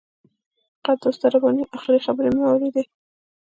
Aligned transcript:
فقط 0.79 0.97
د 1.01 1.03
استاد 1.11 1.31
رباني 1.33 1.63
آخري 1.77 1.99
خبرې 2.05 2.29
مې 2.33 2.41
واورېدې. 2.43 2.83